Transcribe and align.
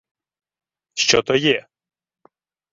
—Що 0.93 1.21
то 1.23 1.35
є? 1.35 1.67